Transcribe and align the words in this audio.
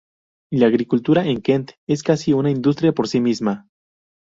La 0.51 0.65
agricultura 0.65 1.25
en 1.27 1.43
Kent 1.43 1.73
es 1.87 2.01
casi 2.01 2.33
una 2.33 2.49
industria 2.49 2.91
por 2.91 3.07
sí 3.07 3.19
misma. 3.21 3.67